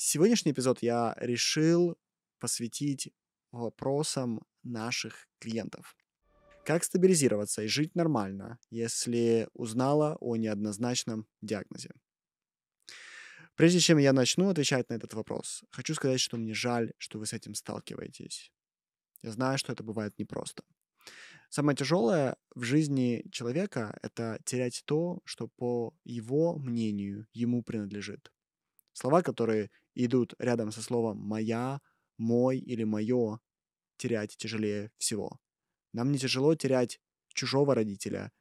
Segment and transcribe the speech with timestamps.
[0.00, 1.98] Сегодняшний эпизод я решил
[2.38, 3.12] посвятить
[3.50, 5.96] вопросам наших клиентов.
[6.64, 11.90] Как стабилизироваться и жить нормально, если узнала о неоднозначном диагнозе?
[13.56, 17.26] Прежде чем я начну отвечать на этот вопрос, хочу сказать, что мне жаль, что вы
[17.26, 18.52] с этим сталкиваетесь.
[19.22, 20.62] Я знаю, что это бывает непросто.
[21.48, 28.30] Самое тяжелое в жизни человека— это терять то, что по его мнению ему принадлежит.
[29.00, 31.80] Слова, которые идут рядом со словом «моя»,
[32.16, 33.38] «мой» или «моё»,
[33.96, 35.38] терять тяжелее всего.
[35.92, 37.00] Нам не тяжело терять
[37.32, 38.32] чужого родителя,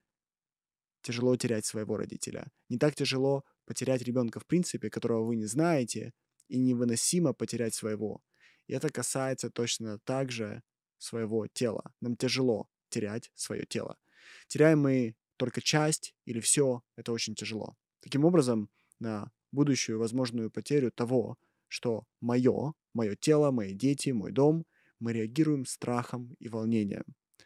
[1.03, 2.51] тяжело терять своего родителя.
[2.69, 6.11] Не так тяжело потерять ребенка в принципе, которого вы не знаете,
[6.47, 8.23] и невыносимо потерять своего.
[8.65, 10.63] И это касается точно так же
[10.97, 11.93] своего тела.
[12.01, 13.99] Нам тяжело терять свое тело.
[14.47, 17.77] Теряем мы только часть или все, это очень тяжело.
[17.99, 21.37] Таким образом, на будущую возможную потерю того,
[21.67, 24.65] что мое, мое тело, мои дети, мой дом,
[24.99, 27.05] мы реагируем страхом и волнением.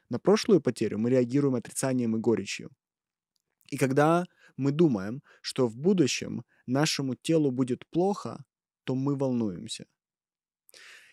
[0.10, 2.70] На прошлую потерю мы реагируем отрицанием и горечью.
[3.70, 4.26] И когда
[4.58, 8.44] мы думаем, что в будущем нашему телу будет плохо,
[8.84, 9.86] то мы волнуемся.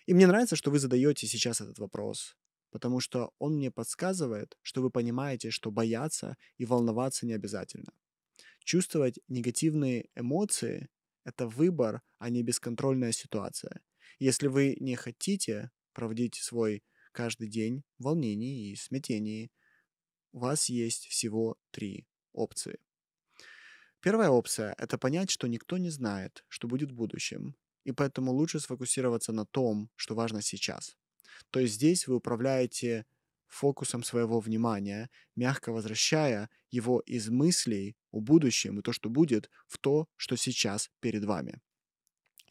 [0.06, 2.36] И мне нравится, что вы задаете сейчас этот вопрос,
[2.70, 7.92] потому что он мне подсказывает, что вы понимаете, что бояться и волноваться не обязательно.
[8.68, 10.90] Чувствовать негативные эмоции–
[11.24, 13.80] это выбор, а не бесконтрольная ситуация.
[14.18, 19.50] Если вы не хотите проводить свой каждый день в волнении и смятении,
[20.32, 22.78] у вас есть всего три опции.
[24.00, 28.60] Первая опция– это понять, что никто не знает, что будет в будущем, и поэтому лучше
[28.60, 30.94] сфокусироваться на том, что важно сейчас.
[31.48, 33.06] То есть здесь вы управляете
[33.48, 39.78] фокусом своего внимания, мягко возвращая его из мыслей о будущем и то, что будет, в
[39.78, 41.60] то, что сейчас перед вами.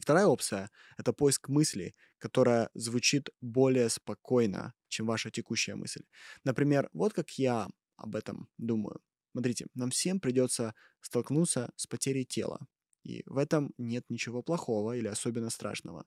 [0.00, 6.04] Вторая опция— это поиск мысли, которая звучит более спокойно, чем ваша текущая мысль.
[6.44, 9.00] Например, вот как я об этом думаю.
[9.32, 12.66] Смотрите, нам всем придется столкнуться с потерей тела.
[13.02, 16.06] И в этом нет ничего плохого или особенно страшного.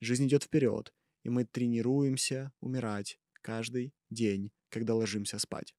[0.00, 0.92] Жизнь идет вперед,
[1.22, 5.74] и мы тренируемся умирать каждый день, когда ложимся спать.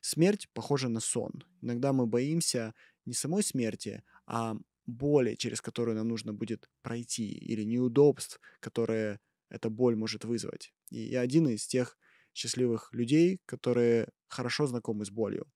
[0.00, 1.44] Смерть похожа на сон.
[1.62, 2.74] Иногда мы боимся
[3.04, 9.20] не самой смерти, а боли, через которую нам нужно будет пройти, или неудобств, которые
[9.50, 10.72] эта боль может вызвать.
[10.90, 11.96] И я один из тех
[12.34, 15.46] счастливых людей, которые хорошо знакомы с болью.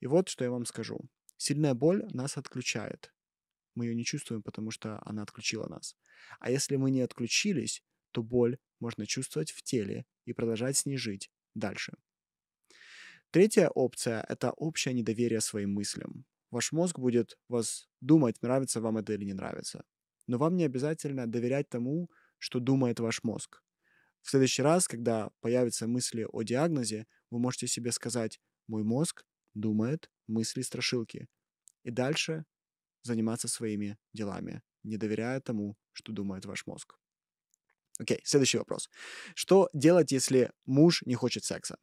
[0.00, 1.00] И вот что я вам скажу.
[1.36, 3.12] Сильная боль нас отключает.
[3.74, 5.96] Мы ее не чувствуем, потому что она отключила нас.
[6.40, 7.82] А если мы не отключились,
[8.18, 11.92] то боль можно чувствовать в теле и продолжать с ней жить дальше.
[13.30, 16.24] Третья опция– это общее недоверие своим мыслям.
[16.50, 19.84] Ваш мозг будет вас думать, нравится вам это или не нравится.
[20.26, 23.62] Но вам не обязательно доверять тому, что думает ваш мозг.
[24.22, 29.24] В следующий раз, когда появятся мысли о диагнозе, вы можете себе сказать «мой мозг
[29.54, 31.28] думает мысли страшилки»
[31.84, 32.44] и дальше
[33.02, 36.98] заниматься своими делами, не доверяя тому, что думает ваш мозг.
[37.98, 38.88] Окей, следующий вопрос.
[39.34, 41.78] Что делать, если муж не хочет секса?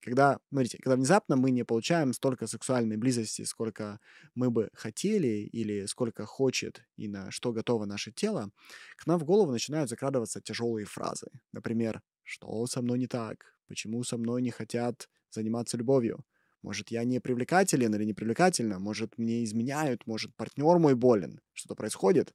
[0.00, 4.00] Когда, смотрите, когда внезапно мы не получаем столько сексуальной близости, сколько
[4.34, 8.50] мы бы хотели или сколько хочет и на что готово наше тело,
[8.96, 11.26] к нам в голову начинают закрадываться тяжелые фразы.
[11.52, 13.54] Например, что со мной не так?
[13.68, 16.24] Почему со мной не хотят заниматься любовью?
[16.62, 18.78] Может, я не привлекателен или не привлекательна?
[18.78, 20.06] Может, мне изменяют?
[20.06, 21.40] Может, партнер мой болен?
[21.52, 22.34] Что-то происходит?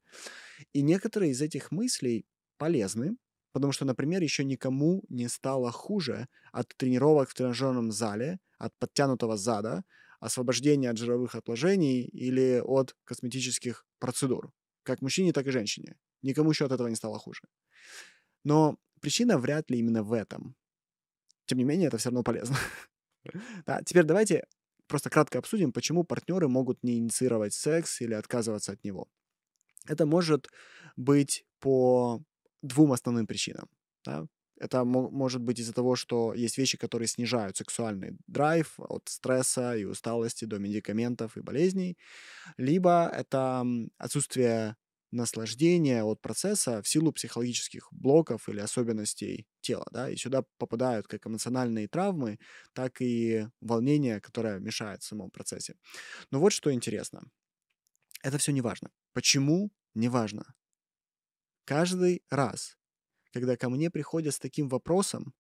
[0.74, 2.26] И некоторые из этих мыслей
[2.60, 3.18] полезны,
[3.52, 9.38] потому что, например, еще никому не стало хуже от тренировок в тренажерном зале, от подтянутого
[9.38, 9.84] зада,
[10.20, 14.52] освобождения от жировых отложений или от косметических процедур.
[14.84, 15.96] Как мужчине, так и женщине.
[16.22, 17.42] Никому еще от этого не стало хуже.
[18.44, 20.56] Но причина вряд ли именно в этом.
[21.46, 22.58] Тем не менее, это все равно полезно.
[23.66, 24.46] да, теперь давайте
[24.88, 29.08] просто кратко обсудим, почему партнеры могут не инициировать секс или отказываться от него.
[29.88, 30.50] Это может
[30.98, 32.22] быть по
[32.62, 33.68] двум основным причинам.
[34.06, 34.26] Да?
[34.60, 39.86] Это может быть из-за того, что есть вещи, которые снижают сексуальный драйв от стресса и
[39.86, 41.98] усталости до медикаментов и болезней,
[42.58, 43.66] либо это
[43.98, 44.76] отсутствие
[45.12, 49.86] наслаждения от процесса в силу психологических блоков или особенностей тела.
[49.92, 50.10] Да?
[50.10, 52.38] И сюда попадают как эмоциональные травмы,
[52.74, 55.76] так и волнение, которое мешает в самом процессе.
[56.32, 57.24] Но вот что интересно.
[58.22, 58.92] Это все не важно.
[59.14, 59.72] Почему?
[59.96, 60.54] Не важно.
[61.70, 62.80] Каждый раз,
[63.32, 65.36] когда ко мне приходят с таким вопросом,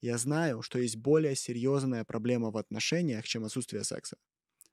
[0.00, 4.18] я знаю, что есть более серьезная проблема в отношениях, чем отсутствие секса.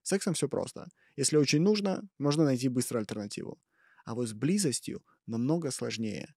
[0.03, 0.87] С сексом все просто.
[1.15, 3.59] Если очень нужно, можно найти быструю альтернативу.
[4.05, 6.35] А вот с близостью намного сложнее.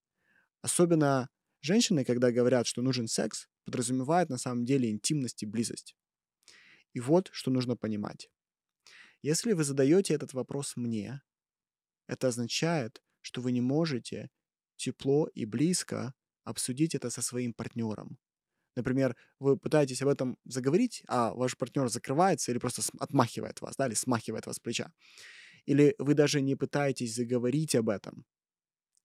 [0.63, 1.29] Особенно
[1.61, 5.95] женщины, когда говорят, что нужен секс, подразумевают на самом деле интимность и близость.
[6.95, 8.31] И вот что нужно понимать.
[9.21, 11.21] Если вы задаете этот вопрос мне,
[12.07, 14.31] это означает, что вы не можете
[14.77, 16.15] тепло и близко
[16.45, 18.19] обсудить это со своим партнером.
[18.77, 23.87] Например, вы пытаетесь об этом заговорить, а ваш партнер закрывается или просто отмахивает вас, да,
[23.89, 24.93] или смахивает вас с плеча.
[25.67, 28.27] Или вы даже не пытаетесь заговорить об этом.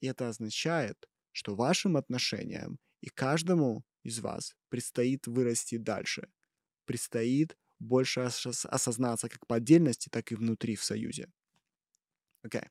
[0.02, 6.30] И это означает, что вашим отношениям и каждому из вас предстоит вырасти дальше.
[6.86, 11.30] Предстоит больше ос- осознаться как по отдельности, так и внутри в союзе.
[12.46, 12.62] Окей.
[12.62, 12.68] Okay.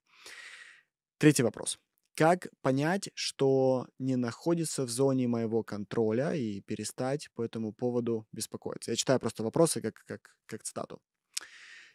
[1.18, 1.78] Третий вопрос.
[2.14, 8.90] Как понять, что не находится в зоне моего контроля и перестать по этому поводу беспокоиться?
[8.90, 11.00] Я читаю просто вопросы как, как, как цитату.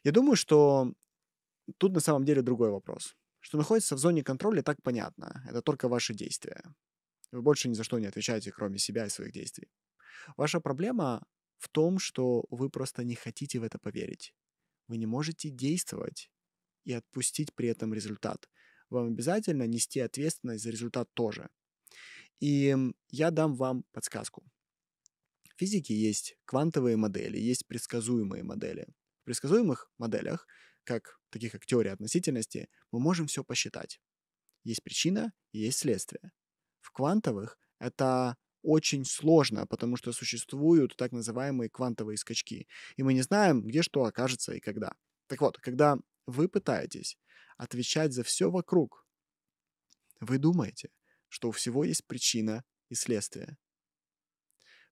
[0.03, 0.93] Я думаю, что
[1.77, 3.15] тут на самом деле другой вопрос.
[3.39, 5.43] Что находится в зоне контроля, так понятно.
[5.47, 6.63] Это только ваши действия.
[7.31, 9.71] Вы больше ни за что не отвечаете, кроме себя и своих действий.
[10.35, 11.23] Ваша проблема
[11.57, 14.33] в том, что вы просто не хотите в это поверить.
[14.87, 16.31] Вы не можете действовать
[16.85, 18.49] и отпустить при этом результат.
[18.91, 21.49] Вам обязательно нести ответственность за результат тоже.
[22.41, 22.75] И
[23.09, 24.43] я дам вам подсказку.
[25.49, 28.87] В физике есть квантовые модели, есть предсказуемые модели.
[29.21, 30.45] В предсказуемых моделях,
[30.83, 34.01] как, таких как теория относительности, мы можем все посчитать.
[34.63, 36.31] Есть причина и есть следствие.
[36.81, 42.67] В квантовых это очень сложно, потому что существуют так называемые квантовые скачки,
[42.97, 44.93] и мы не знаем, где что окажется и когда.
[45.27, 47.17] Так вот, когда вы пытаетесь
[47.57, 49.05] отвечать за все вокруг,
[50.19, 50.89] вы думаете,
[51.27, 53.57] что у всего есть причина и следствие.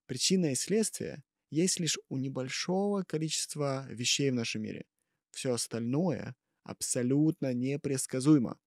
[0.06, 4.86] Причина и следствие есть лишь у небольшого количества вещей в нашем мире.
[5.30, 6.34] Все остальное
[6.64, 8.58] абсолютно непредсказуемо.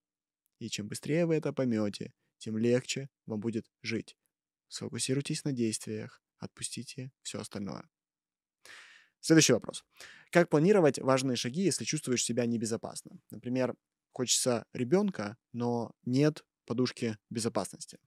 [0.60, 4.18] И чем быстрее вы это поймете, тем легче вам будет жить.
[4.70, 7.93] Сфокусируйтесь на действиях, отпустите все остальное.
[9.24, 9.86] Следующий вопрос.
[10.32, 13.22] Как планировать важные шаги, если чувствуешь себя небезопасно?
[13.32, 13.74] Например,
[14.12, 18.00] хочется ребенка, но нет подушки безопасности.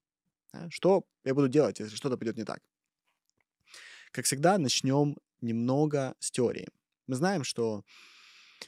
[0.69, 2.61] Что я буду делать, если что-то пойдет не так?
[4.11, 6.69] Как всегда, начнем немного с теории.
[7.07, 7.83] Мы знаем, что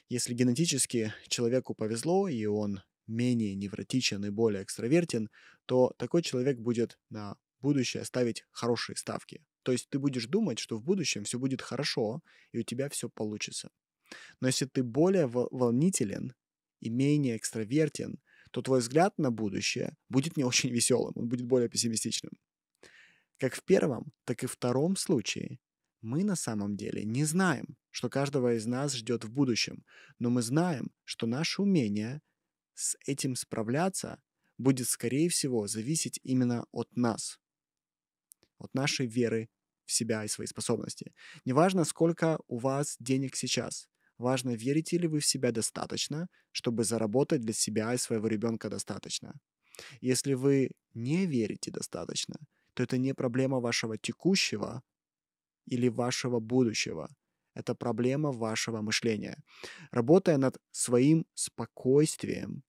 [0.09, 5.29] если генетически человеку повезло, и он менее невротичен и более экстравертен,
[5.67, 9.43] то такой человек будет на будущее ставить хорошие ставки.
[9.69, 12.23] То есть ты будешь думать, что в будущем все будет хорошо,
[12.53, 13.71] и у тебя все получится.
[14.41, 16.33] Но если ты более волнителен
[16.81, 18.19] и менее экстравертен,
[18.51, 22.33] то твой взгляд на будущее будет не очень веселым, он будет более пессимистичным.
[23.37, 25.59] Как в первом, так и в втором случае
[26.01, 29.85] мы на самом деле не знаем, что каждого из нас ждет в будущем,
[30.19, 32.23] но мы знаем, что наше умение
[32.73, 34.19] с этим справляться
[34.57, 37.39] будет, скорее всего, зависеть именно от нас
[38.59, 39.49] от нашей веры
[39.89, 41.13] в себя и свои способности.
[41.47, 43.89] Неважно, сколько у вас денег сейчас.
[44.19, 49.33] Важно, верите ли вы в себя достаточно, чтобы заработать для себя и своего ребенка достаточно.
[50.01, 52.37] Если вы не верите достаточно,
[52.75, 54.83] то это не проблема вашего текущего
[55.67, 57.09] или вашего будущего.
[57.55, 59.37] Это проблема вашего мышления.
[59.91, 62.63] Работая над своим спокойствием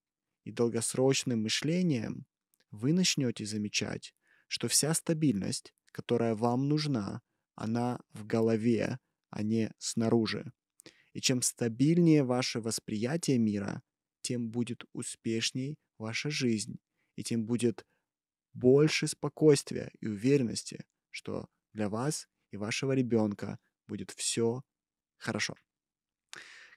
[0.46, 2.26] и долгосрочным мышлением,
[2.72, 4.14] вы начнете замечать,
[4.48, 7.22] что вся стабильность, которая вам нужна,
[7.56, 10.52] она в голове, а не снаружи.
[11.14, 13.82] И чем стабильнее ваше восприятие мира,
[14.22, 16.80] тем будет успешней ваша жизнь,
[17.16, 17.86] и тем будет
[18.54, 24.64] больше спокойствия и уверенности, что для вас и вашего ребенка будет все
[25.18, 25.56] хорошо.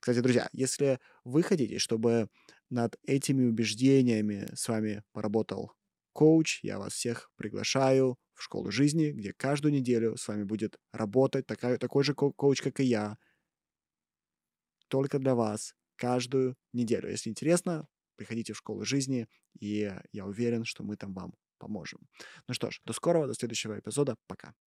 [0.00, 2.28] Кстати, друзья, если вы хотите, чтобы
[2.70, 5.72] над этими убеждениями с вами поработал
[6.12, 11.78] коуч, я вас всех приглашаю школу жизни, где каждую неделю с вами будет работать такая,
[11.78, 13.18] такой же коуч, как и я,
[14.88, 17.08] только для вас, каждую неделю.
[17.10, 22.00] Если интересно, приходите в школу жизни, и я уверен, что мы там вам поможем.
[22.48, 24.16] Ну что ж, до скорого, до следующего эпизода.
[24.26, 24.54] Пока.